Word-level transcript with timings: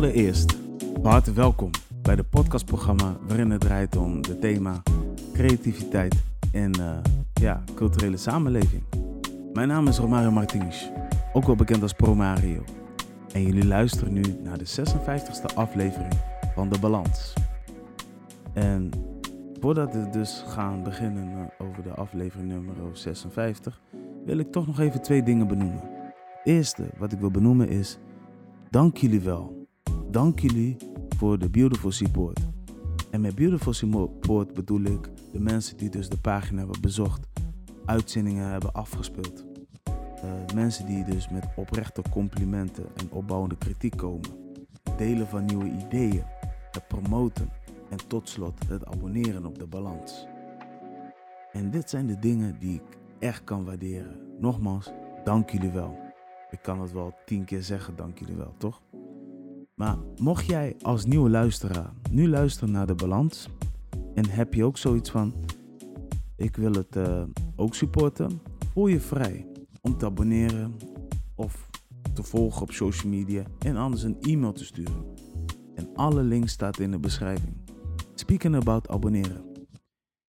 Allereerst, 0.00 0.56
van 1.02 1.10
harte 1.10 1.32
welkom 1.32 1.70
bij 2.02 2.16
de 2.16 2.24
podcastprogramma 2.24 3.16
waarin 3.26 3.50
het 3.50 3.60
draait 3.60 3.96
om 3.96 4.16
het 4.16 4.40
thema 4.40 4.82
creativiteit 5.32 6.14
en 6.52 6.78
uh, 6.78 6.96
ja, 7.32 7.62
culturele 7.74 8.16
samenleving. 8.16 8.82
Mijn 9.52 9.68
naam 9.68 9.88
is 9.88 9.98
Romario 9.98 10.30
Martins, 10.30 10.90
ook 11.32 11.46
wel 11.46 11.56
bekend 11.56 11.82
als 11.82 11.92
Pro 11.92 12.14
Mario. 12.14 12.64
En 13.32 13.42
jullie 13.42 13.66
luisteren 13.66 14.12
nu 14.12 14.22
naar 14.42 14.58
de 14.58 14.66
56e 14.80 15.54
aflevering 15.54 16.12
van 16.54 16.68
De 16.68 16.78
Balans. 16.78 17.32
En 18.52 18.90
voordat 19.60 19.92
we 19.92 20.08
dus 20.10 20.44
gaan 20.46 20.82
beginnen 20.82 21.50
eh, 21.58 21.66
over 21.66 21.82
de 21.82 21.94
aflevering 21.94 22.48
nummer 22.48 22.74
56, 22.92 23.80
wil 24.24 24.38
ik 24.38 24.52
toch 24.52 24.66
nog 24.66 24.80
even 24.80 25.02
twee 25.02 25.22
dingen 25.22 25.48
benoemen. 25.48 25.80
Het 25.82 26.40
eerste 26.44 26.90
wat 26.98 27.12
ik 27.12 27.18
wil 27.18 27.30
benoemen 27.30 27.68
is, 27.68 27.98
dank 28.70 28.96
jullie 28.96 29.20
wel. 29.20 29.59
Dank 30.10 30.38
jullie 30.38 30.76
voor 31.16 31.38
de 31.38 31.50
Beautiful 31.50 31.92
Support. 31.92 32.40
En 33.10 33.20
met 33.20 33.34
Beautiful 33.34 33.72
Support 33.72 34.54
bedoel 34.54 34.82
ik 34.82 35.08
de 35.32 35.40
mensen 35.40 35.76
die 35.76 35.88
dus 35.88 36.08
de 36.08 36.18
pagina 36.18 36.58
hebben 36.58 36.80
bezocht, 36.80 37.28
uitzendingen 37.84 38.50
hebben 38.50 38.72
afgespeeld. 38.72 39.44
Uh, 40.24 40.54
mensen 40.54 40.86
die 40.86 41.04
dus 41.04 41.28
met 41.28 41.48
oprechte 41.56 42.02
complimenten 42.10 42.84
en 42.96 43.10
opbouwende 43.10 43.56
kritiek 43.56 43.96
komen. 43.96 44.28
Delen 44.96 45.26
van 45.26 45.44
nieuwe 45.44 45.70
ideeën, 45.84 46.24
het 46.70 46.88
promoten 46.88 47.50
en 47.90 47.98
tot 48.06 48.28
slot 48.28 48.68
het 48.68 48.86
abonneren 48.86 49.46
op 49.46 49.58
de 49.58 49.66
balans. 49.66 50.26
En 51.52 51.70
dit 51.70 51.90
zijn 51.90 52.06
de 52.06 52.18
dingen 52.18 52.58
die 52.58 52.74
ik 52.74 52.98
echt 53.18 53.44
kan 53.44 53.64
waarderen. 53.64 54.16
Nogmaals, 54.38 54.90
dank 55.24 55.50
jullie 55.50 55.70
wel. 55.70 55.98
Ik 56.50 56.62
kan 56.62 56.80
het 56.80 56.92
wel 56.92 57.14
tien 57.24 57.44
keer 57.44 57.62
zeggen, 57.62 57.96
dank 57.96 58.18
jullie 58.18 58.36
wel, 58.36 58.54
toch? 58.58 58.80
Maar 59.80 59.98
mocht 60.16 60.46
jij 60.46 60.76
als 60.82 61.04
nieuwe 61.04 61.30
luisteraar 61.30 61.92
nu 62.10 62.28
luisteren 62.28 62.70
naar 62.70 62.86
de 62.86 62.94
balans 62.94 63.48
en 64.14 64.28
heb 64.28 64.54
je 64.54 64.64
ook 64.64 64.76
zoiets 64.76 65.10
van, 65.10 65.34
ik 66.36 66.56
wil 66.56 66.72
het 66.72 66.96
uh, 66.96 67.22
ook 67.56 67.74
supporten, 67.74 68.40
voel 68.72 68.86
je 68.86 69.00
vrij 69.00 69.46
om 69.80 69.96
te 69.96 70.06
abonneren 70.06 70.76
of 71.34 71.68
te 72.14 72.22
volgen 72.22 72.62
op 72.62 72.72
social 72.72 73.12
media 73.12 73.44
en 73.58 73.76
anders 73.76 74.02
een 74.02 74.20
e-mail 74.20 74.52
te 74.52 74.64
sturen. 74.64 75.14
En 75.74 75.94
alle 75.94 76.22
links 76.22 76.52
staat 76.52 76.78
in 76.78 76.90
de 76.90 76.98
beschrijving. 76.98 77.56
Speaking 78.14 78.56
about 78.56 78.88
abonneren. 78.88 79.44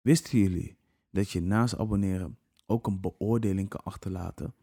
Wisten 0.01 0.39
jullie 0.39 0.77
dat 1.11 1.31
je 1.31 1.41
naast 1.41 1.79
abonneren 1.79 2.39
ook 2.67 2.87
een 2.87 3.01
beoordeling 3.01 3.69
kan 3.69 3.83
achterlaten? 3.85 4.55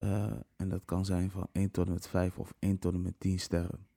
Uh, 0.00 0.32
en 0.56 0.68
dat 0.68 0.82
kan 0.84 1.04
zijn 1.04 1.30
van 1.30 1.46
1 1.52 1.70
tot 1.70 1.86
en 1.86 1.92
met 1.92 2.08
5 2.08 2.38
of 2.38 2.54
1 2.58 2.78
tot 2.78 2.92
en 2.92 3.02
met 3.02 3.14
10 3.18 3.38
sterren. 3.38 3.90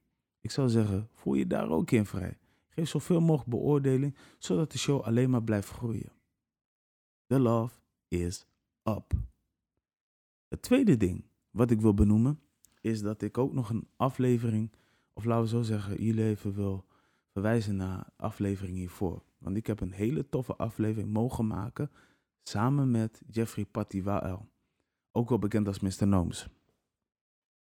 Ik 0.45 0.51
zou 0.51 0.69
zeggen, 0.69 1.09
voel 1.13 1.33
je 1.33 1.47
daar 1.47 1.69
ook 1.69 1.91
in 1.91 2.05
vrij. 2.05 2.37
Geef 2.69 2.89
zoveel 2.89 3.21
mogelijk 3.21 3.49
beoordeling, 3.49 4.15
zodat 4.37 4.71
de 4.71 4.77
show 4.77 5.01
alleen 5.01 5.29
maar 5.29 5.43
blijft 5.43 5.69
groeien. 5.69 6.11
The 7.25 7.39
love 7.39 7.79
is 8.07 8.45
up. 8.83 9.13
Het 10.47 10.61
tweede 10.61 10.97
ding 10.97 11.23
wat 11.51 11.71
ik 11.71 11.81
wil 11.81 11.93
benoemen, 11.93 12.39
is 12.81 13.01
dat 13.01 13.21
ik 13.21 13.37
ook 13.37 13.53
nog 13.53 13.69
een 13.69 13.87
aflevering, 13.95 14.71
of 15.13 15.23
laten 15.23 15.43
we 15.43 15.49
zo 15.49 15.61
zeggen, 15.61 16.03
jullie 16.03 16.23
even 16.23 16.53
wil 16.53 16.85
verwijzen 17.31 17.75
naar 17.75 18.09
aflevering 18.15 18.77
hiervoor. 18.77 19.23
Want 19.37 19.57
ik 19.57 19.67
heb 19.67 19.79
een 19.79 19.93
hele 19.93 20.29
toffe 20.29 20.55
aflevering 20.55 21.13
mogen 21.13 21.47
maken 21.47 21.91
samen 22.43 22.91
met 22.91 23.21
Jeffrey 23.27 23.65
Patiwael. 23.65 24.49
Ook 25.11 25.29
wel 25.29 25.39
bekend 25.39 25.67
als 25.67 25.79
Mr. 25.79 26.07
Nooms. 26.07 26.47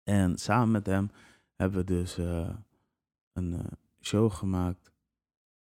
En 0.04 0.38
samen 0.38 0.72
met 0.72 0.86
hem 0.86 1.10
hebben 1.62 1.80
we 1.80 1.86
dus 1.86 2.18
uh, 2.18 2.56
een 3.34 3.52
uh, 3.52 3.60
show 4.00 4.32
gemaakt. 4.32 4.92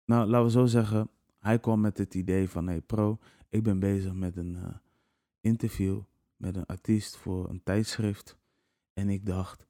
Nou, 0.05 0.29
laten 0.29 0.45
we 0.45 0.51
zo 0.51 0.65
zeggen, 0.65 1.09
hij 1.39 1.59
kwam 1.59 1.81
met 1.81 1.97
het 1.97 2.13
idee 2.13 2.49
van, 2.49 2.67
hey 2.67 2.81
pro, 2.81 3.19
ik 3.49 3.63
ben 3.63 3.79
bezig 3.79 4.13
met 4.13 4.35
een 4.35 4.53
uh, 4.55 4.67
interview 5.39 6.01
met 6.35 6.55
een 6.55 6.65
artiest 6.65 7.17
voor 7.17 7.49
een 7.49 7.63
tijdschrift. 7.63 8.37
En 8.93 9.09
ik 9.09 9.25
dacht, 9.25 9.67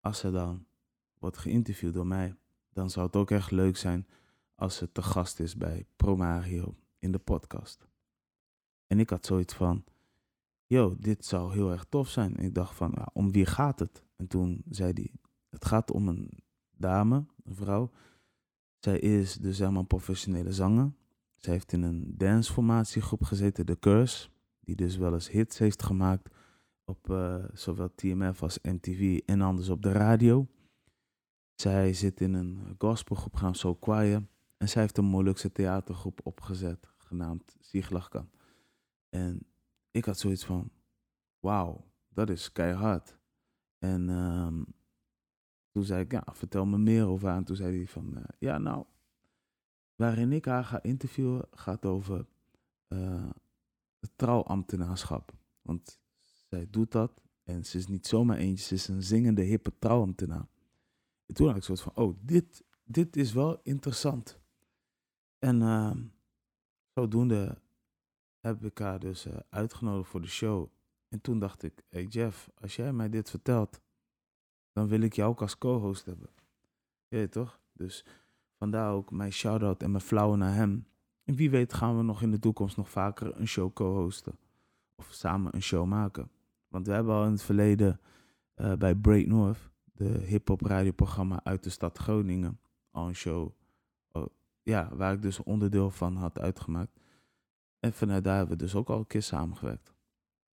als 0.00 0.18
ze 0.18 0.30
dan 0.30 0.66
wordt 1.18 1.38
geïnterviewd 1.38 1.94
door 1.94 2.06
mij, 2.06 2.36
dan 2.72 2.90
zou 2.90 3.06
het 3.06 3.16
ook 3.16 3.30
echt 3.30 3.50
leuk 3.50 3.76
zijn 3.76 4.06
als 4.54 4.76
ze 4.76 4.92
te 4.92 5.02
gast 5.02 5.40
is 5.40 5.56
bij 5.56 5.86
Promario 5.96 6.76
in 6.98 7.12
de 7.12 7.18
podcast. 7.18 7.88
En 8.86 9.00
ik 9.00 9.10
had 9.10 9.26
zoiets 9.26 9.54
van, 9.54 9.84
yo, 10.66 10.96
dit 10.98 11.24
zou 11.24 11.52
heel 11.52 11.70
erg 11.70 11.84
tof 11.84 12.08
zijn. 12.08 12.36
En 12.36 12.44
ik 12.44 12.54
dacht 12.54 12.74
van, 12.74 13.08
om 13.12 13.32
wie 13.32 13.46
gaat 13.46 13.78
het? 13.78 14.04
En 14.16 14.26
toen 14.26 14.62
zei 14.68 14.92
hij, 14.92 15.12
het 15.56 15.64
gaat 15.64 15.90
om 15.90 16.08
een 16.08 16.30
dame, 16.70 17.24
een 17.44 17.54
vrouw. 17.54 17.90
Zij 18.78 18.98
is 18.98 19.34
dus 19.34 19.58
helemaal 19.58 19.82
professionele 19.82 20.52
zanger. 20.52 20.92
Zij 21.36 21.52
heeft 21.52 21.72
in 21.72 21.82
een 21.82 22.14
danceformatiegroep 22.16 23.22
gezeten, 23.22 23.66
The 23.66 23.78
Curse, 23.78 24.28
die 24.60 24.76
dus 24.76 24.96
wel 24.96 25.12
eens 25.12 25.30
hits 25.30 25.58
heeft 25.58 25.82
gemaakt 25.82 26.34
op 26.84 27.08
uh, 27.10 27.44
zowel 27.52 27.94
TMF 27.94 28.42
als 28.42 28.58
MTV 28.62 29.20
en 29.26 29.40
anders 29.40 29.68
op 29.68 29.82
de 29.82 29.92
radio. 29.92 30.46
Zij 31.54 31.92
zit 31.92 32.20
in 32.20 32.34
een 32.34 32.74
gospelgroep 32.78 33.34
genaamd 33.34 33.56
So 33.56 33.74
Quiet 33.74 34.20
en 34.56 34.68
zij 34.68 34.82
heeft 34.82 34.98
een 34.98 35.04
Molukse 35.04 35.52
theatergroep 35.52 36.20
opgezet, 36.22 36.92
genaamd 36.96 37.56
Sieglachkan. 37.60 38.30
En 39.08 39.46
ik 39.90 40.04
had 40.04 40.18
zoiets 40.18 40.44
van, 40.44 40.70
wauw, 41.40 41.84
dat 42.08 42.30
is 42.30 42.52
keihard. 42.52 43.18
En 43.78 44.08
um, 44.08 44.66
toen 45.76 45.84
zei 45.84 46.02
ik, 46.02 46.12
ja, 46.12 46.24
vertel 46.32 46.66
me 46.66 46.78
meer 46.78 47.06
over 47.06 47.28
haar. 47.28 47.36
En 47.36 47.44
toen 47.44 47.56
zei 47.56 47.76
hij 47.76 47.86
van, 47.86 48.12
uh, 48.18 48.24
ja, 48.38 48.58
nou, 48.58 48.84
waarin 49.94 50.32
ik 50.32 50.44
haar 50.44 50.64
ga 50.64 50.82
interviewen 50.82 51.48
gaat 51.50 51.84
over 51.86 52.26
uh, 52.88 53.30
het 53.98 54.10
trouwambtenaarschap. 54.16 55.32
Want 55.62 56.00
zij 56.48 56.66
doet 56.70 56.92
dat 56.92 57.22
en 57.44 57.64
ze 57.64 57.78
is 57.78 57.86
niet 57.86 58.06
zomaar 58.06 58.36
eentje, 58.36 58.64
ze 58.64 58.74
is 58.74 58.88
een 58.88 59.02
zingende 59.02 59.42
hippe 59.42 59.72
trouwambtenaar. 59.78 60.48
En 61.26 61.34
toen 61.34 61.46
had 61.46 61.56
ik 61.56 61.62
zoiets 61.62 61.84
van, 61.84 61.96
oh, 61.96 62.16
dit, 62.20 62.64
dit 62.84 63.16
is 63.16 63.32
wel 63.32 63.60
interessant. 63.62 64.40
En 65.38 65.60
uh, 65.60 65.96
zodoende 66.94 67.62
heb 68.40 68.64
ik 68.64 68.78
haar 68.78 69.00
dus 69.00 69.26
uh, 69.26 69.36
uitgenodigd 69.48 70.10
voor 70.10 70.22
de 70.22 70.28
show. 70.28 70.68
En 71.08 71.20
toen 71.20 71.38
dacht 71.38 71.62
ik, 71.62 71.82
hey 71.88 72.04
Jeff, 72.04 72.50
als 72.54 72.76
jij 72.76 72.92
mij 72.92 73.08
dit 73.08 73.30
vertelt, 73.30 73.80
dan 74.76 74.88
wil 74.88 75.00
ik 75.00 75.12
jou 75.12 75.30
ook 75.30 75.40
als 75.40 75.58
co-host 75.58 76.04
hebben. 76.04 76.28
Je 77.08 77.28
toch? 77.28 77.60
Dus 77.72 78.04
vandaar 78.58 78.92
ook 78.92 79.10
mijn 79.10 79.32
shout-out 79.32 79.82
en 79.82 79.90
mijn 79.90 80.02
flauwe 80.02 80.36
naar 80.36 80.54
hem. 80.54 80.86
En 81.24 81.34
wie 81.34 81.50
weet 81.50 81.72
gaan 81.72 81.96
we 81.96 82.02
nog 82.02 82.22
in 82.22 82.30
de 82.30 82.38
toekomst 82.38 82.76
nog 82.76 82.90
vaker 82.90 83.40
een 83.40 83.48
show 83.48 83.72
co-hosten. 83.72 84.38
Of 84.94 85.08
samen 85.12 85.54
een 85.54 85.62
show 85.62 85.86
maken. 85.86 86.30
Want 86.68 86.86
we 86.86 86.92
hebben 86.92 87.14
al 87.14 87.24
in 87.24 87.30
het 87.30 87.42
verleden 87.42 88.00
uh, 88.56 88.72
bij 88.72 88.94
Break 88.94 89.26
North, 89.26 89.70
de 89.84 90.08
hip-hop 90.08 90.60
radioprogramma 90.60 91.40
uit 91.44 91.62
de 91.62 91.70
stad 91.70 91.98
Groningen, 91.98 92.60
al 92.90 93.08
een 93.08 93.14
show. 93.14 93.50
Oh, 94.12 94.26
ja, 94.62 94.88
waar 94.94 95.12
ik 95.12 95.22
dus 95.22 95.42
onderdeel 95.42 95.90
van 95.90 96.16
had 96.16 96.38
uitgemaakt. 96.38 97.00
En 97.80 97.92
vanuit 97.92 98.24
daar 98.24 98.36
hebben 98.36 98.56
we 98.56 98.62
dus 98.62 98.74
ook 98.74 98.88
al 98.88 98.98
een 98.98 99.06
keer 99.06 99.22
samengewerkt. 99.22 99.94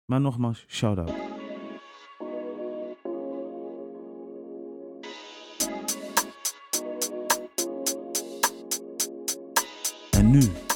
Maar 0.04 0.20
nogmaals, 0.20 0.64
shout-out. 0.68 1.37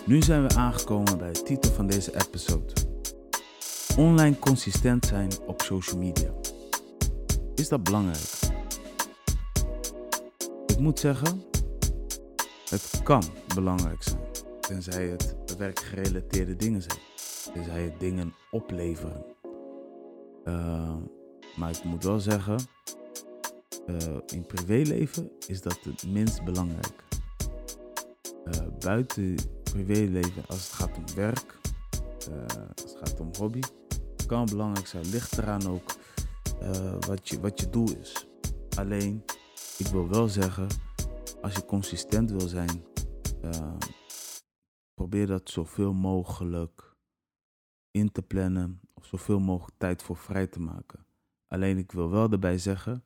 Nu, 0.06 0.22
zijn 0.22 0.48
we 0.48 0.54
aangekomen 0.54 1.18
bij 1.18 1.32
de 1.32 1.42
titel 1.42 1.72
van 1.72 1.86
deze 1.86 2.14
episode. 2.26 2.72
Online 3.96 4.38
consistent 4.38 5.06
zijn 5.06 5.30
op 5.46 5.60
social 5.60 5.98
media. 5.98 6.30
Is 7.54 7.68
dat 7.68 7.82
belangrijk? 7.82 8.40
Ik 10.66 10.78
moet 10.78 10.98
zeggen, 10.98 11.42
het 12.68 13.00
kan 13.02 13.22
belangrijk 13.54 14.02
zijn, 14.02 14.20
tenzij 14.60 15.06
het 15.06 15.56
werkgerelateerde 15.58 16.56
dingen 16.56 16.82
zijn. 16.82 16.98
Tenzij 17.54 17.82
het 17.82 18.00
dingen 18.00 18.34
opleveren. 18.50 19.24
Uh, 20.44 20.96
maar 21.56 21.70
ik 21.70 21.84
moet 21.84 22.04
wel 22.04 22.20
zeggen, 22.20 22.58
uh, 23.86 23.96
in 24.26 24.46
privéleven 24.46 25.30
is 25.46 25.60
dat 25.60 25.78
het 25.82 26.06
minst 26.06 26.44
belangrijk. 26.44 27.04
Uh, 28.44 28.52
buiten 28.78 29.36
privéleven, 29.72 30.46
als 30.46 30.64
het 30.64 30.72
gaat 30.72 30.96
om 30.96 31.04
werk, 31.14 31.58
als 32.74 32.92
het 32.92 32.96
gaat 32.98 33.20
om 33.20 33.30
hobby, 33.38 33.60
kan 34.26 34.46
belangrijk 34.46 34.86
zijn. 34.86 35.10
Ligt 35.10 35.38
eraan 35.38 35.66
ook 35.66 35.94
wat, 37.06 37.28
je, 37.28 37.40
wat 37.40 37.60
je 37.60 37.70
doel 37.70 37.96
is. 37.96 38.26
Alleen, 38.76 39.24
ik 39.78 39.86
wil 39.86 40.08
wel 40.08 40.28
zeggen, 40.28 40.66
als 41.42 41.54
je 41.54 41.64
consistent 41.64 42.30
wil 42.30 42.48
zijn, 42.48 42.84
probeer 44.94 45.26
dat 45.26 45.50
zoveel 45.50 45.92
mogelijk 45.92 46.96
in 47.90 48.12
te 48.12 48.22
plannen 48.22 48.80
of 48.94 49.06
zoveel 49.06 49.40
mogelijk 49.40 49.78
tijd 49.78 50.02
voor 50.02 50.16
vrij 50.16 50.46
te 50.46 50.60
maken. 50.60 51.06
Alleen 51.46 51.78
ik 51.78 51.92
wil 51.92 52.10
wel 52.10 52.30
erbij 52.30 52.58
zeggen, 52.58 53.04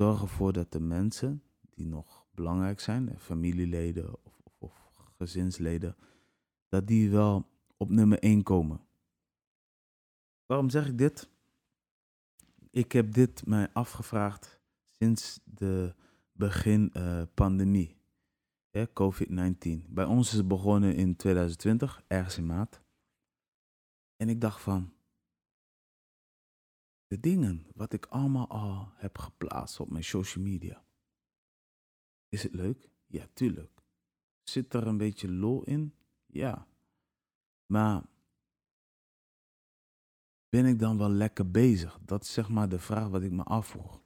Zorg 0.00 0.22
ervoor 0.22 0.52
dat 0.52 0.72
de 0.72 0.80
mensen 0.80 1.42
die 1.70 1.86
nog 1.86 2.26
belangrijk 2.34 2.80
zijn, 2.80 3.14
familieleden 3.18 4.14
gezinsleden, 5.20 5.96
dat 6.68 6.86
die 6.86 7.10
wel 7.10 7.46
op 7.76 7.90
nummer 7.90 8.18
1 8.18 8.42
komen. 8.42 8.80
Waarom 10.46 10.70
zeg 10.70 10.86
ik 10.86 10.98
dit? 10.98 11.28
Ik 12.70 12.92
heb 12.92 13.12
dit 13.12 13.46
mij 13.46 13.72
afgevraagd 13.72 14.60
sinds 14.84 15.40
de 15.44 15.94
begin 16.32 16.90
uh, 16.96 17.22
pandemie, 17.34 17.96
COVID-19. 18.76 19.88
Bij 19.88 20.04
ons 20.04 20.28
is 20.28 20.36
het 20.36 20.48
begonnen 20.48 20.94
in 20.94 21.16
2020, 21.16 22.02
ergens 22.06 22.36
in 22.36 22.46
maart. 22.46 22.80
En 24.16 24.28
ik 24.28 24.40
dacht 24.40 24.60
van, 24.60 24.92
de 27.06 27.20
dingen 27.20 27.66
wat 27.74 27.92
ik 27.92 28.06
allemaal 28.06 28.48
al 28.48 28.92
heb 28.94 29.18
geplaatst 29.18 29.80
op 29.80 29.90
mijn 29.90 30.04
social 30.04 30.44
media. 30.44 30.84
Is 32.28 32.42
het 32.42 32.54
leuk? 32.54 32.90
Ja, 33.06 33.26
tuurlijk. 33.32 33.79
Zit 34.42 34.74
er 34.74 34.86
een 34.86 34.96
beetje 34.96 35.32
lol 35.32 35.64
in? 35.64 35.94
Ja. 36.26 36.66
Maar 37.66 38.02
ben 40.48 40.64
ik 40.64 40.78
dan 40.78 40.98
wel 40.98 41.10
lekker 41.10 41.50
bezig? 41.50 41.98
Dat 42.04 42.22
is 42.22 42.32
zeg 42.32 42.48
maar 42.48 42.68
de 42.68 42.78
vraag 42.78 43.08
wat 43.08 43.22
ik 43.22 43.30
me 43.30 43.42
afvroeg. 43.42 44.02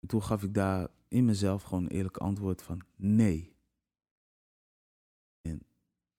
En 0.00 0.08
toen 0.08 0.22
gaf 0.22 0.42
ik 0.42 0.54
daar 0.54 0.88
in 1.08 1.24
mezelf 1.24 1.62
gewoon 1.62 1.84
een 1.84 1.90
eerlijk 1.90 2.16
antwoord 2.16 2.62
van 2.62 2.82
nee. 2.96 3.56
En 5.40 5.62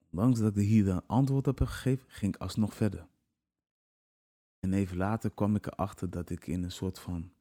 ondanks 0.10 0.40
dat 0.40 0.58
ik 0.58 0.68
hier 0.68 0.86
dan 0.86 1.08
antwoord 1.08 1.48
op 1.48 1.58
heb 1.60 1.68
gegeven, 1.68 2.10
ging 2.10 2.36
ik 2.36 2.42
alsnog 2.42 2.74
verder. 2.74 3.08
En 4.60 4.74
even 4.74 4.98
later 4.98 5.32
kwam 5.32 5.56
ik 5.56 5.66
erachter 5.66 6.10
dat 6.10 6.30
ik 6.30 6.48
in 6.48 6.64
een 6.64 6.72
soort 6.72 7.00
van. 7.00 7.34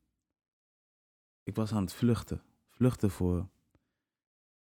Ik 1.42 1.54
was 1.54 1.72
aan 1.72 1.82
het 1.82 1.92
vluchten. 1.92 2.42
Vluchten 2.68 3.10
voor 3.10 3.48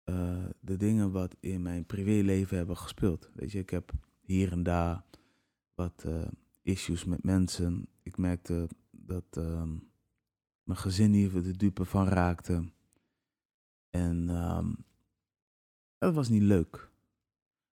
uh, 0.09 0.45
de 0.59 0.77
dingen 0.77 1.11
wat 1.11 1.35
in 1.39 1.61
mijn 1.61 1.85
privéleven 1.85 2.57
hebben 2.57 2.77
gespeeld. 2.77 3.29
Weet 3.33 3.51
je, 3.51 3.59
ik 3.59 3.69
heb 3.69 3.91
hier 4.21 4.51
en 4.51 4.63
daar 4.63 5.03
wat 5.73 6.03
uh, 6.07 6.27
issues 6.61 7.05
met 7.05 7.23
mensen. 7.23 7.87
Ik 8.03 8.17
merkte 8.17 8.67
dat 8.91 9.37
uh, 9.37 9.63
mijn 10.63 10.79
gezin 10.79 11.13
hier 11.13 11.43
de 11.43 11.57
dupe 11.57 11.85
van 11.85 12.07
raakte. 12.07 12.71
En 13.89 14.25
dat 15.97 16.13
was 16.13 16.29
niet 16.29 16.41
leuk. 16.41 16.89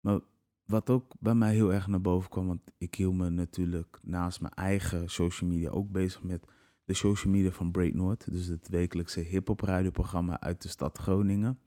Maar 0.00 0.20
wat 0.64 0.90
ook 0.90 1.14
bij 1.20 1.34
mij 1.34 1.54
heel 1.54 1.72
erg 1.72 1.86
naar 1.86 2.00
boven 2.00 2.30
kwam, 2.30 2.46
want 2.46 2.60
ik 2.78 2.94
hield 2.94 3.14
me 3.14 3.30
natuurlijk 3.30 4.00
naast 4.02 4.40
mijn 4.40 4.54
eigen 4.54 5.10
social 5.10 5.50
media 5.50 5.70
ook 5.70 5.90
bezig 5.90 6.22
met 6.22 6.46
de 6.84 6.94
social 6.94 7.32
media 7.32 7.50
van 7.50 7.70
Break 7.70 7.92
Noord. 7.94 8.30
Dus 8.30 8.46
het 8.46 8.68
wekelijkse 8.68 9.20
hip-hop 9.20 9.60
radioprogramma 9.60 10.40
uit 10.40 10.62
de 10.62 10.68
stad 10.68 10.98
Groningen. 10.98 11.58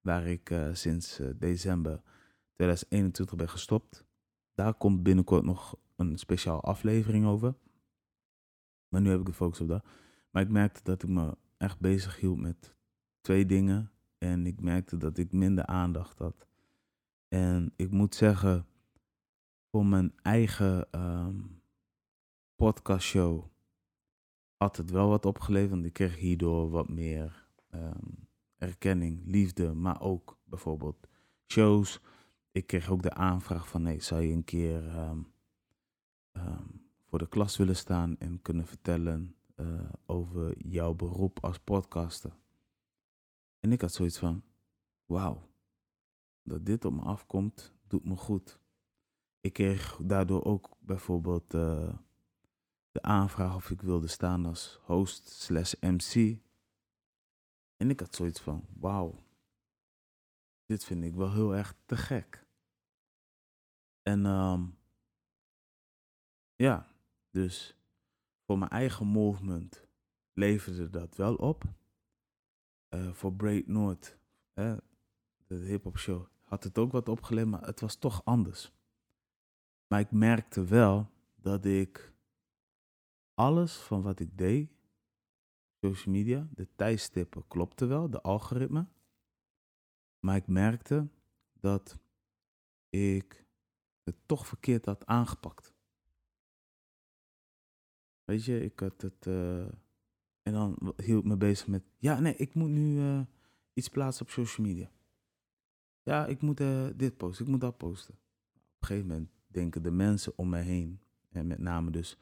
Waar 0.00 0.26
ik 0.26 0.50
uh, 0.50 0.68
sinds 0.74 1.20
uh, 1.20 1.30
december 1.36 2.02
2021 2.52 3.36
ben 3.36 3.48
gestopt. 3.48 4.04
Daar 4.54 4.74
komt 4.74 5.02
binnenkort 5.02 5.44
nog 5.44 5.76
een 5.96 6.18
speciaal 6.18 6.62
aflevering 6.62 7.26
over. 7.26 7.54
Maar 8.88 9.00
nu 9.00 9.10
heb 9.10 9.20
ik 9.20 9.26
de 9.26 9.32
focus 9.32 9.60
op 9.60 9.68
dat. 9.68 9.84
Maar 10.30 10.42
ik 10.42 10.48
merkte 10.48 10.80
dat 10.82 11.02
ik 11.02 11.08
me 11.08 11.36
echt 11.56 11.80
bezig 11.80 12.20
hield 12.20 12.40
met 12.40 12.74
twee 13.20 13.46
dingen. 13.46 13.90
En 14.18 14.46
ik 14.46 14.60
merkte 14.60 14.96
dat 14.96 15.18
ik 15.18 15.32
minder 15.32 15.66
aandacht 15.66 16.18
had 16.18 16.48
en 17.30 17.72
ik 17.76 17.90
moet 17.90 18.14
zeggen, 18.14 18.66
voor 19.70 19.86
mijn 19.86 20.12
eigen 20.22 21.00
um, 21.00 21.62
podcastshow 22.54 23.44
had 24.56 24.76
het 24.76 24.90
wel 24.90 25.08
wat 25.08 25.26
opgeleverd. 25.26 25.70
Want 25.70 25.84
ik 25.84 25.92
kreeg 25.92 26.16
hierdoor 26.16 26.70
wat 26.70 26.88
meer 26.88 27.48
um, 27.74 28.19
erkenning, 28.60 29.22
liefde, 29.24 29.74
maar 29.74 30.00
ook 30.00 30.38
bijvoorbeeld 30.44 31.08
shows. 31.46 32.00
Ik 32.52 32.66
kreeg 32.66 32.90
ook 32.90 33.02
de 33.02 33.14
aanvraag 33.14 33.68
van, 33.68 33.82
nee, 33.82 34.00
zou 34.00 34.22
je 34.22 34.32
een 34.32 34.44
keer 34.44 34.96
um, 34.96 35.32
voor 37.04 37.18
de 37.18 37.28
klas 37.28 37.56
willen 37.56 37.76
staan 37.76 38.18
en 38.18 38.42
kunnen 38.42 38.66
vertellen 38.66 39.34
uh, 39.56 39.80
over 40.06 40.66
jouw 40.66 40.94
beroep 40.94 41.44
als 41.44 41.58
podcaster? 41.58 42.36
En 43.60 43.72
ik 43.72 43.80
had 43.80 43.92
zoiets 43.92 44.18
van, 44.18 44.42
wauw, 45.06 45.48
dat 46.42 46.66
dit 46.66 46.84
op 46.84 46.92
me 46.92 47.02
afkomt, 47.02 47.74
doet 47.86 48.04
me 48.04 48.16
goed. 48.16 48.58
Ik 49.40 49.52
kreeg 49.52 49.98
daardoor 50.02 50.44
ook 50.44 50.76
bijvoorbeeld 50.78 51.54
uh, 51.54 51.94
de 52.92 53.02
aanvraag 53.02 53.54
of 53.54 53.70
ik 53.70 53.82
wilde 53.82 54.06
staan 54.06 54.46
als 54.46 54.80
host 54.82 55.28
slash 55.28 55.74
MC. 55.80 56.38
En 57.80 57.90
ik 57.90 58.00
had 58.00 58.14
zoiets 58.14 58.40
van, 58.40 58.64
wauw, 58.78 59.24
dit 60.66 60.84
vind 60.84 61.04
ik 61.04 61.14
wel 61.14 61.32
heel 61.32 61.56
erg 61.56 61.74
te 61.84 61.96
gek. 61.96 62.46
En 64.02 64.26
um, 64.26 64.78
ja, 66.56 66.92
dus 67.30 67.76
voor 68.44 68.58
mijn 68.58 68.70
eigen 68.70 69.06
movement 69.06 69.86
leverde 70.32 70.90
dat 70.90 71.16
wel 71.16 71.34
op. 71.34 71.64
Uh, 72.90 73.12
voor 73.12 73.32
Break 73.32 73.66
North, 73.66 74.18
de 74.54 75.54
hip-hop 75.54 75.98
show, 75.98 76.26
had 76.42 76.64
het 76.64 76.78
ook 76.78 76.92
wat 76.92 77.08
opgeleverd, 77.08 77.50
maar 77.50 77.66
het 77.66 77.80
was 77.80 77.96
toch 77.96 78.24
anders. 78.24 78.72
Maar 79.86 80.00
ik 80.00 80.10
merkte 80.10 80.64
wel 80.64 81.10
dat 81.34 81.64
ik 81.64 82.12
alles 83.34 83.76
van 83.76 84.02
wat 84.02 84.20
ik 84.20 84.38
deed, 84.38 84.70
social 85.80 86.14
media, 86.14 86.48
de 86.54 86.68
tijdstippen 86.76 87.48
klopte 87.48 87.86
wel, 87.86 88.10
de 88.10 88.20
algoritme. 88.20 88.86
Maar 90.18 90.36
ik 90.36 90.46
merkte 90.46 91.08
dat 91.52 91.98
ik 92.88 93.46
het 94.02 94.16
toch 94.26 94.46
verkeerd 94.46 94.84
had 94.84 95.06
aangepakt. 95.06 95.74
Weet 98.24 98.44
je, 98.44 98.60
ik 98.60 98.80
had 98.80 99.02
het. 99.02 99.26
Uh, 99.26 99.64
en 100.42 100.52
dan 100.52 100.94
hield 100.96 101.22
ik 101.22 101.28
me 101.28 101.36
bezig 101.36 101.66
met. 101.66 101.84
Ja, 101.98 102.20
nee, 102.20 102.36
ik 102.36 102.54
moet 102.54 102.68
nu 102.68 102.96
uh, 102.96 103.20
iets 103.72 103.88
plaatsen 103.88 104.26
op 104.26 104.30
social 104.30 104.66
media. 104.66 104.90
Ja, 106.02 106.26
ik 106.26 106.40
moet 106.42 106.60
uh, 106.60 106.88
dit 106.96 107.16
posten, 107.16 107.44
ik 107.44 107.50
moet 107.50 107.60
dat 107.60 107.76
posten. 107.76 108.14
Op 108.14 108.80
een 108.80 108.86
gegeven 108.86 109.08
moment 109.08 109.30
denken 109.46 109.82
de 109.82 109.90
mensen 109.90 110.38
om 110.38 110.48
mij 110.48 110.62
heen, 110.62 111.00
en 111.30 111.46
met 111.46 111.58
name 111.58 111.90
dus 111.90 112.18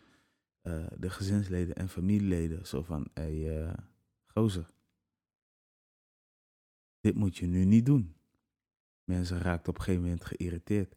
uh, 0.69 0.87
de 0.99 1.11
gezinsleden 1.11 1.75
en 1.75 1.89
familieleden, 1.89 2.67
zo 2.67 2.83
van, 2.83 3.11
hé, 3.15 3.31
uh, 3.31 3.75
gozer, 4.27 4.71
dit 7.01 7.15
moet 7.15 7.37
je 7.37 7.47
nu 7.47 7.65
niet 7.65 7.87
doen. 7.87 8.17
Mensen 9.05 9.39
raakten 9.39 9.69
op 9.69 9.79
een 9.79 9.85
gegeven 9.85 10.03
moment 10.03 10.25
geïrriteerd. 10.25 10.97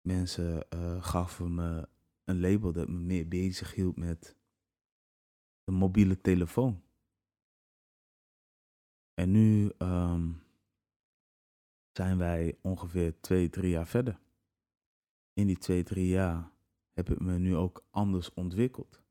Mensen 0.00 0.66
uh, 0.74 1.04
gaven 1.04 1.54
me 1.54 1.88
een 2.24 2.40
label 2.40 2.72
dat 2.72 2.88
me 2.88 2.98
meer 2.98 3.28
bezig 3.28 3.74
hield 3.74 3.96
met 3.96 4.36
de 5.64 5.72
mobiele 5.72 6.20
telefoon. 6.20 6.82
En 9.14 9.30
nu 9.30 9.72
um, 9.78 10.42
zijn 11.92 12.18
wij 12.18 12.58
ongeveer 12.62 13.20
twee, 13.20 13.50
drie 13.50 13.70
jaar 13.70 13.86
verder. 13.86 14.20
In 15.32 15.46
die 15.46 15.58
twee, 15.58 15.82
drie 15.82 16.08
jaar 16.08 16.52
heb 16.92 17.10
ik 17.10 17.20
me 17.20 17.38
nu 17.38 17.56
ook 17.56 17.86
anders 17.90 18.34
ontwikkeld. 18.34 19.02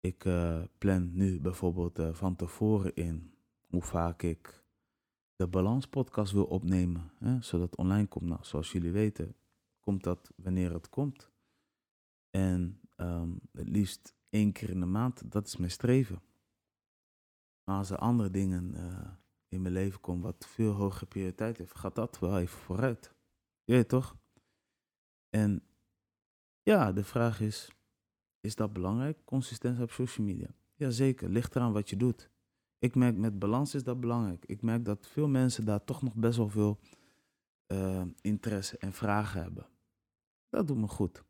Ik 0.00 0.24
uh, 0.24 0.64
plan 0.78 1.14
nu 1.14 1.40
bijvoorbeeld 1.40 1.98
uh, 1.98 2.14
van 2.14 2.36
tevoren 2.36 2.94
in 2.94 3.34
hoe 3.66 3.82
vaak 3.82 4.22
ik 4.22 4.64
de 5.34 5.46
balanspodcast 5.46 6.32
wil 6.32 6.44
opnemen, 6.44 7.12
hè, 7.18 7.42
zodat 7.42 7.70
het 7.70 7.78
online 7.78 8.06
komt. 8.06 8.24
Nou, 8.24 8.44
zoals 8.44 8.72
jullie 8.72 8.92
weten, 8.92 9.36
komt 9.80 10.02
dat 10.02 10.32
wanneer 10.36 10.72
het 10.72 10.88
komt. 10.88 11.30
En 12.30 12.80
um, 12.96 13.40
het 13.52 13.68
liefst 13.68 14.14
één 14.28 14.52
keer 14.52 14.70
in 14.70 14.80
de 14.80 14.86
maand, 14.86 15.30
dat 15.32 15.46
is 15.46 15.56
mijn 15.56 15.70
streven. 15.70 16.22
Maar 17.64 17.76
als 17.76 17.90
er 17.90 17.98
andere 17.98 18.30
dingen 18.30 18.74
uh, 18.74 19.10
in 19.48 19.62
mijn 19.62 19.74
leven 19.74 20.00
komt 20.00 20.22
wat 20.22 20.46
veel 20.46 20.72
hogere 20.72 21.06
prioriteit 21.06 21.58
heeft, 21.58 21.78
gaat 21.78 21.94
dat 21.94 22.18
wel 22.18 22.38
even 22.38 22.58
vooruit. 22.58 23.14
Je 23.64 23.72
weet 23.72 23.88
toch? 23.88 24.16
En 25.28 25.62
ja, 26.70 26.92
de 26.92 27.04
vraag 27.04 27.40
is, 27.40 27.70
is 28.40 28.54
dat 28.54 28.72
belangrijk? 28.72 29.24
Consistentie 29.24 29.82
op 29.82 29.90
social 29.90 30.26
media. 30.26 30.48
Jazeker, 30.74 31.28
ligt 31.28 31.56
eraan 31.56 31.72
wat 31.72 31.90
je 31.90 31.96
doet. 31.96 32.30
Ik 32.78 32.94
merk 32.94 33.16
met 33.16 33.38
balans 33.38 33.74
is 33.74 33.84
dat 33.84 34.00
belangrijk. 34.00 34.44
Ik 34.44 34.62
merk 34.62 34.84
dat 34.84 35.06
veel 35.06 35.28
mensen 35.28 35.64
daar 35.64 35.84
toch 35.84 36.02
nog 36.02 36.14
best 36.14 36.36
wel 36.36 36.48
veel 36.48 36.78
uh, 37.66 38.02
interesse 38.20 38.78
en 38.78 38.92
vragen 38.92 39.42
hebben. 39.42 39.66
Dat 40.48 40.66
doet 40.66 40.76
me 40.76 40.88
goed. 40.88 41.24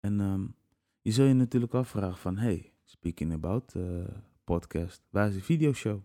En 0.00 0.20
um, 0.20 0.54
je 1.00 1.10
zul 1.10 1.24
je 1.26 1.34
natuurlijk 1.34 1.74
afvragen 1.74 2.18
van, 2.18 2.36
hey, 2.36 2.72
speaking 2.84 3.32
about 3.32 3.74
uh, 3.74 4.08
podcast, 4.44 5.02
waar 5.10 5.28
is 5.28 5.34
die 5.34 5.42
videoshow? 5.42 6.00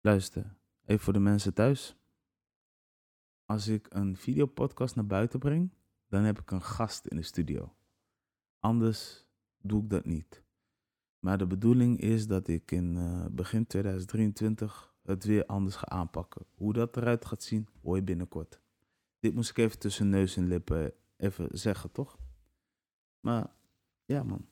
Luister, 0.00 0.56
even 0.84 1.04
voor 1.04 1.12
de 1.12 1.18
mensen 1.18 1.54
thuis. 1.54 1.96
Als 3.44 3.68
ik 3.68 3.86
een 3.94 4.16
videopodcast 4.16 4.94
naar 4.94 5.06
buiten 5.06 5.38
breng, 5.38 5.75
dan 6.16 6.24
heb 6.24 6.38
ik 6.38 6.50
een 6.50 6.62
gast 6.62 7.06
in 7.06 7.16
de 7.16 7.22
studio. 7.22 7.76
Anders 8.58 9.26
doe 9.58 9.82
ik 9.82 9.90
dat 9.90 10.04
niet. 10.04 10.44
Maar 11.18 11.38
de 11.38 11.46
bedoeling 11.46 12.00
is 12.00 12.26
dat 12.26 12.48
ik 12.48 12.70
in 12.70 12.96
uh, 12.96 13.26
begin 13.30 13.66
2023 13.66 14.94
het 15.02 15.24
weer 15.24 15.46
anders 15.46 15.76
ga 15.76 15.86
aanpakken. 15.86 16.46
Hoe 16.54 16.72
dat 16.72 16.96
eruit 16.96 17.24
gaat 17.24 17.42
zien, 17.42 17.68
hoor 17.82 17.96
je 17.96 18.02
binnenkort. 18.02 18.60
Dit 19.18 19.34
moest 19.34 19.50
ik 19.50 19.56
even 19.56 19.78
tussen 19.78 20.08
neus 20.08 20.36
en 20.36 20.46
lippen 20.46 20.92
even 21.16 21.58
zeggen, 21.58 21.92
toch? 21.92 22.18
Maar 23.20 23.56
ja, 24.04 24.22
man. 24.22 24.48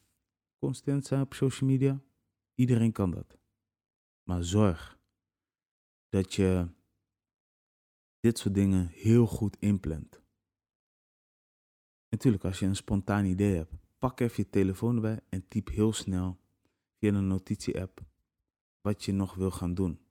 Constant 0.58 1.06
zijn 1.06 1.20
op 1.20 1.34
social 1.34 1.70
media. 1.70 2.00
Iedereen 2.54 2.92
kan 2.92 3.10
dat. 3.10 3.38
Maar 4.22 4.44
zorg 4.44 4.98
dat 6.08 6.34
je 6.34 6.68
dit 8.20 8.38
soort 8.38 8.54
dingen 8.54 8.86
heel 8.88 9.26
goed 9.26 9.56
inplant. 9.58 10.23
Natuurlijk, 12.14 12.44
als 12.44 12.58
je 12.58 12.66
een 12.66 12.76
spontaan 12.76 13.24
idee 13.24 13.56
hebt, 13.56 13.72
pak 13.98 14.20
even 14.20 14.34
je 14.36 14.50
telefoon 14.50 14.94
erbij 14.94 15.20
en 15.28 15.48
typ 15.48 15.68
heel 15.68 15.92
snel 15.92 16.40
via 16.98 17.12
een 17.12 17.26
notitie-app 17.26 18.04
wat 18.80 19.04
je 19.04 19.12
nog 19.12 19.34
wil 19.34 19.50
gaan 19.50 19.74
doen. 19.74 20.06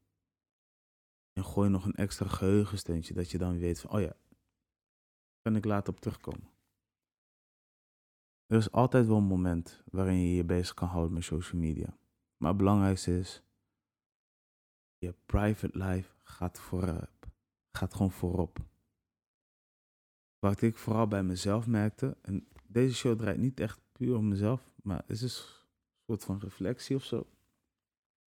En 1.34 1.46
gooi 1.46 1.70
nog 1.70 1.86
een 1.86 1.94
extra 1.94 2.28
geheugensteentje 2.28 3.14
dat 3.14 3.32
je 3.32 3.38
dan 3.38 3.58
weet 3.58 3.80
van, 3.80 3.92
oh 3.92 4.02
ja, 4.02 4.16
kan 5.42 5.56
ik 5.56 5.66
later 5.66 5.94
op 5.94 6.00
terugkomen. 6.00 6.52
Er 8.46 8.58
is 8.58 8.72
altijd 8.72 9.08
wel 9.08 9.18
een 9.18 9.24
moment 9.24 9.84
waarin 9.86 10.20
je 10.20 10.36
je 10.36 10.44
bezig 10.44 10.74
kan 10.74 10.88
houden 10.88 11.14
met 11.14 11.24
social 11.24 11.62
media. 11.62 11.98
Maar 12.38 12.50
het 12.50 12.58
belangrijkste 12.58 13.20
is, 13.20 13.44
je 14.98 15.16
private 15.26 15.78
life 15.78 16.16
gaat 16.24 16.60
voorop. 16.60 17.28
Gaat 17.72 17.94
gewoon 17.94 18.12
voorop. 18.12 18.72
Wat 20.44 20.62
ik 20.62 20.78
vooral 20.78 21.08
bij 21.08 21.24
mezelf 21.24 21.68
merkte, 21.68 22.18
en 22.22 22.48
deze 22.68 22.96
show 22.96 23.18
draait 23.18 23.38
niet 23.38 23.60
echt 23.60 23.80
puur 23.92 24.18
om 24.18 24.28
mezelf, 24.28 24.72
maar 24.82 24.98
het 24.98 25.10
is 25.10 25.22
een 25.22 25.30
soort 26.06 26.24
van 26.24 26.40
reflectie 26.40 26.96
of 26.96 27.04
zo. 27.04 27.28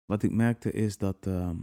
Wat 0.04 0.22
ik 0.22 0.32
merkte 0.32 0.72
is 0.72 0.98
dat, 0.98 1.26
ehm, 1.26 1.60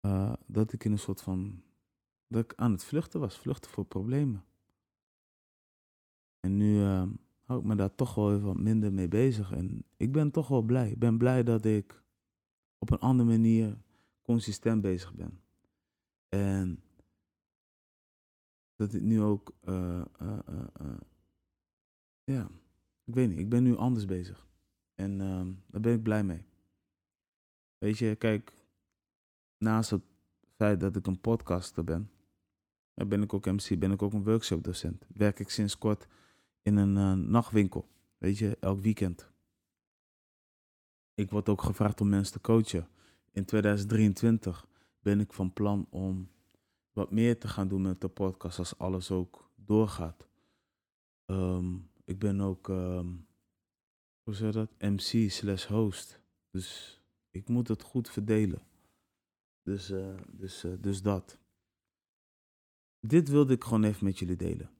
eh, 0.00 0.32
dat 0.46 0.72
ik 0.72 0.84
in 0.84 0.92
een 0.92 0.98
soort 0.98 1.20
van, 1.20 1.62
dat 2.26 2.44
ik 2.44 2.54
aan 2.56 2.72
het 2.72 2.84
vluchten 2.84 3.20
was, 3.20 3.38
vluchten 3.38 3.70
voor 3.70 3.84
problemen. 3.84 4.44
En 6.40 6.56
nu 6.56 6.78
uh, 6.78 7.08
hou 7.42 7.60
ik 7.60 7.66
me 7.66 7.74
daar 7.74 7.94
toch 7.94 8.14
wel 8.14 8.40
wat 8.40 8.58
minder 8.58 8.92
mee 8.92 9.08
bezig. 9.08 9.52
En 9.52 9.84
ik 9.96 10.12
ben 10.12 10.30
toch 10.30 10.48
wel 10.48 10.62
blij. 10.62 10.90
Ik 10.90 10.98
ben 10.98 11.18
blij 11.18 11.42
dat 11.42 11.64
ik 11.64 12.02
op 12.78 12.90
een 12.90 12.98
andere 12.98 13.28
manier 13.28 13.78
consistent 14.22 14.80
bezig 14.80 15.14
ben. 15.14 15.41
En 16.36 16.82
dat 18.76 18.94
ik 18.94 19.02
nu 19.02 19.20
ook, 19.20 19.52
uh, 19.64 20.02
ja, 22.24 22.50
ik 23.04 23.14
weet 23.14 23.28
niet, 23.28 23.38
ik 23.38 23.48
ben 23.48 23.62
nu 23.62 23.76
anders 23.76 24.04
bezig. 24.04 24.46
En 24.94 25.20
ehm, 25.20 25.52
daar 25.66 25.80
ben 25.80 25.94
ik 25.94 26.02
blij 26.02 26.24
mee. 26.24 26.44
Weet 27.78 27.98
je, 27.98 28.14
kijk, 28.14 28.52
naast 29.58 29.90
het 29.90 30.02
feit 30.56 30.80
dat 30.80 30.96
ik 30.96 31.06
een 31.06 31.20
podcaster 31.20 31.84
ben, 31.84 32.10
ben 32.94 33.22
ik 33.22 33.32
ook 33.32 33.46
MC, 33.46 33.78
ben 33.78 33.92
ik 33.92 34.02
ook 34.02 34.12
een 34.12 34.24
workshopdocent. 34.24 35.06
Werk 35.14 35.38
ik 35.38 35.48
sinds 35.48 35.78
kort 35.78 36.06
in 36.62 36.76
een 36.76 37.30
nachtwinkel. 37.30 37.88
Weet 38.18 38.38
je, 38.38 38.56
elk 38.60 38.80
weekend. 38.80 39.30
Ik 41.14 41.30
word 41.30 41.48
ook 41.48 41.62
gevraagd 41.62 42.00
om 42.00 42.08
mensen 42.08 42.32
te 42.32 42.40
coachen. 42.40 42.88
In 43.30 43.44
2023 43.44 44.66
ben 45.02 45.20
ik 45.20 45.32
van 45.32 45.52
plan 45.52 45.86
om 45.90 46.30
wat 46.92 47.10
meer 47.10 47.38
te 47.38 47.48
gaan 47.48 47.68
doen 47.68 47.82
met 47.82 48.00
de 48.00 48.08
podcast 48.08 48.58
als 48.58 48.78
alles 48.78 49.10
ook 49.10 49.50
doorgaat. 49.54 50.28
Ehm, 51.24 51.76
ik 52.04 52.18
ben 52.18 52.40
ook, 52.40 52.68
um, 52.68 53.26
hoe 54.22 54.34
zeg 54.34 54.52
dat, 54.52 54.70
MC 54.78 55.30
slash 55.30 55.66
host. 55.66 56.20
Dus 56.50 57.00
ik 57.30 57.48
moet 57.48 57.68
het 57.68 57.82
goed 57.82 58.10
verdelen. 58.10 58.62
Dus, 59.62 59.90
uh, 59.90 60.14
dus, 60.30 60.64
uh, 60.64 60.72
dus 60.80 61.02
dat. 61.02 61.38
Dit 63.00 63.28
wilde 63.28 63.52
ik 63.52 63.64
gewoon 63.64 63.84
even 63.84 64.04
met 64.04 64.18
jullie 64.18 64.36
delen. 64.36 64.70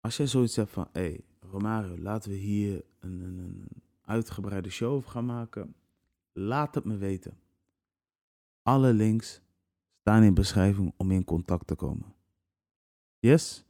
Als 0.00 0.16
jij 0.16 0.26
zoiets 0.26 0.56
hebt 0.56 0.70
van, 0.70 0.88
hé, 0.92 1.00
hey, 1.00 1.24
Romario, 1.40 1.98
laten 1.98 2.30
we 2.30 2.36
hier 2.36 2.84
een, 2.98 3.20
een, 3.20 3.38
een 3.38 3.68
uitgebreide 4.00 4.70
show 4.70 4.92
over 4.92 5.10
gaan 5.10 5.26
maken, 5.26 5.74
laat 6.32 6.74
het 6.74 6.84
me 6.84 6.96
weten. 6.96 7.38
Alle 8.68 8.92
links 8.92 9.42
staan 10.00 10.22
in 10.22 10.34
beschrijving 10.34 10.92
om 10.96 11.10
in 11.10 11.24
contact 11.24 11.66
te 11.66 11.74
komen. 11.74 12.14
Yes? 13.18 13.64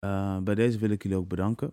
Uh, 0.00 0.38
bij 0.38 0.54
deze 0.54 0.78
wil 0.78 0.90
ik 0.90 1.02
jullie 1.02 1.18
ook 1.18 1.28
bedanken. 1.28 1.72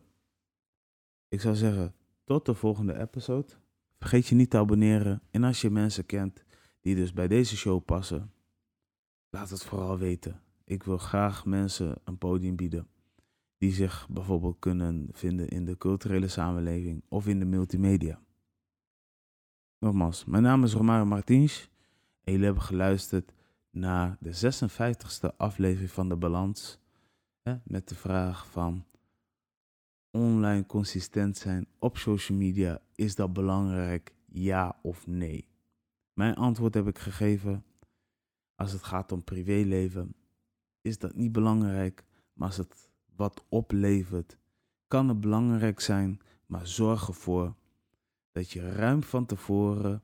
Ik 1.27 1.41
zou 1.41 1.55
zeggen, 1.55 1.93
tot 2.23 2.45
de 2.45 2.53
volgende 2.53 2.99
episode. 2.99 3.53
Vergeet 3.99 4.27
je 4.27 4.35
niet 4.35 4.49
te 4.49 4.57
abonneren. 4.57 5.21
En 5.31 5.43
als 5.43 5.61
je 5.61 5.69
mensen 5.69 6.05
kent 6.05 6.43
die 6.81 6.95
dus 6.95 7.13
bij 7.13 7.27
deze 7.27 7.57
show 7.57 7.85
passen, 7.85 8.31
laat 9.29 9.49
het 9.49 9.63
vooral 9.63 9.97
weten. 9.97 10.41
Ik 10.63 10.83
wil 10.83 10.97
graag 10.97 11.45
mensen 11.45 11.95
een 12.03 12.17
podium 12.17 12.55
bieden 12.55 12.87
die 13.57 13.73
zich 13.73 14.07
bijvoorbeeld 14.09 14.59
kunnen 14.59 15.07
vinden 15.11 15.47
in 15.47 15.65
de 15.65 15.77
culturele 15.77 16.27
samenleving 16.27 17.03
of 17.07 17.27
in 17.27 17.39
de 17.39 17.45
multimedia. 17.45 18.21
Nogmaals, 19.77 20.25
mijn 20.25 20.43
naam 20.43 20.63
is 20.63 20.73
Romario 20.73 21.05
Martins 21.05 21.69
jullie 22.23 22.45
hebben 22.45 22.63
geluisterd 22.63 23.33
naar 23.69 24.17
de 24.19 24.33
56e 24.33 25.35
aflevering 25.38 25.91
van 25.91 26.09
De 26.09 26.15
Balans 26.15 26.79
hè, 27.41 27.55
met 27.63 27.89
de 27.89 27.95
vraag 27.95 28.47
van 28.47 28.85
online 30.11 30.65
consistent 30.65 31.38
zijn 31.38 31.67
op 31.79 31.97
social 31.97 32.38
media, 32.38 32.81
is 32.95 33.15
dat 33.15 33.33
belangrijk, 33.33 34.13
ja 34.25 34.79
of 34.81 35.07
nee? 35.07 35.47
Mijn 36.13 36.35
antwoord 36.35 36.73
heb 36.73 36.88
ik 36.88 36.97
gegeven. 36.97 37.63
Als 38.55 38.71
het 38.71 38.83
gaat 38.83 39.11
om 39.11 39.23
privéleven, 39.23 40.15
is 40.81 40.97
dat 40.97 41.15
niet 41.15 41.31
belangrijk, 41.31 42.05
maar 42.33 42.47
als 42.47 42.57
het 42.57 42.89
wat 43.15 43.45
oplevert, 43.49 44.38
kan 44.88 45.07
het 45.09 45.21
belangrijk 45.21 45.79
zijn, 45.79 46.19
maar 46.45 46.67
zorg 46.67 47.07
ervoor 47.07 47.55
dat 48.31 48.51
je 48.51 48.71
ruim 48.71 49.03
van 49.03 49.25
tevoren 49.25 50.03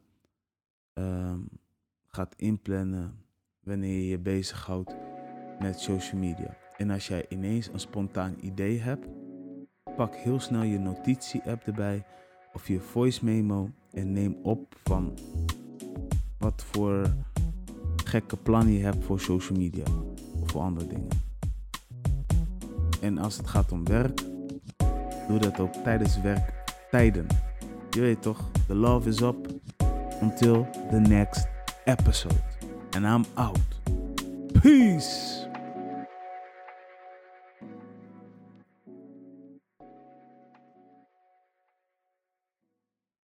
uh, 0.93 1.35
gaat 2.15 2.35
inplannen 2.37 3.13
wanneer 3.63 3.95
je 3.95 4.07
je 4.07 4.19
bezighoudt 4.19 4.95
met 5.59 5.79
social 5.79 6.21
media. 6.21 6.57
En 6.77 6.89
als 6.89 7.07
jij 7.07 7.25
ineens 7.29 7.69
een 7.73 7.79
spontaan 7.79 8.35
idee 8.39 8.79
hebt, 8.79 9.07
pak 9.95 10.15
heel 10.15 10.39
snel 10.39 10.63
je 10.63 10.79
notitie-app 10.79 11.63
erbij 11.67 12.05
of 12.53 12.67
je 12.67 12.79
voice 12.79 13.25
memo 13.25 13.69
en 13.91 14.13
neem 14.13 14.37
op 14.43 14.75
van 14.83 15.17
wat 16.37 16.63
voor 16.63 17.15
gekke 18.05 18.37
plannen 18.37 18.73
je 18.73 18.83
hebt 18.83 19.03
voor 19.03 19.19
social 19.19 19.57
media 19.57 19.83
of 20.41 20.51
voor 20.51 20.61
andere 20.61 20.87
dingen. 20.87 21.09
En 23.01 23.17
als 23.17 23.37
het 23.37 23.47
gaat 23.47 23.71
om 23.71 23.85
werk, 23.85 24.21
doe 25.27 25.39
dat 25.39 25.59
ook 25.59 25.73
tijdens 25.73 26.21
werktijden. 26.21 27.27
Je 27.89 27.99
weet 28.01 28.21
toch, 28.21 28.51
the 28.67 28.75
love 28.75 29.09
is 29.09 29.21
up 29.21 29.47
until 30.21 30.67
the 30.89 30.99
next 30.99 31.53
episode. 31.87 32.41
And 32.93 33.07
I'm 33.07 33.25
out. 33.37 33.59
Peace. 34.61 35.44